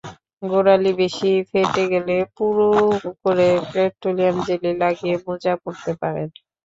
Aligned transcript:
গোড়ালি 0.43 0.91
বেশি 1.01 1.31
ফেটে 1.49 1.83
গেলে 1.91 2.15
পুরু 2.35 2.67
করে 3.23 3.47
পেট্রোলিয়াম 3.71 4.35
জেলি 4.47 4.71
লাগিয়ে 4.81 5.15
মোজা 5.25 5.53
পরতে 5.63 5.91
পারেন। 6.01 6.27